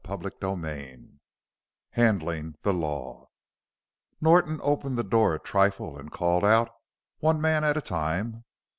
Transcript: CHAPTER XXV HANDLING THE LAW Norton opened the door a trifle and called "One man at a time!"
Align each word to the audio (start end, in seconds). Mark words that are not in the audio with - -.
CHAPTER 0.03 0.31
XXV 0.31 1.19
HANDLING 1.91 2.55
THE 2.63 2.73
LAW 2.73 3.27
Norton 4.19 4.59
opened 4.63 4.97
the 4.97 5.03
door 5.03 5.35
a 5.35 5.39
trifle 5.39 5.95
and 5.95 6.11
called 6.11 6.69
"One 7.19 7.39
man 7.39 7.63
at 7.63 7.77
a 7.77 7.81
time!" 7.83 8.43